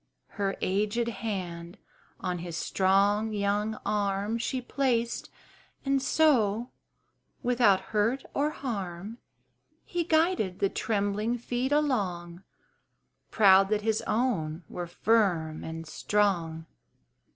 [0.29, 1.77] Her aged hand
[2.19, 5.29] on his strong young arm She placed,
[5.85, 6.71] and so,
[7.43, 9.19] without hurt or harm,
[9.85, 12.41] He guided the trembling feet along,
[13.29, 16.65] Proud that his own were firm and strong.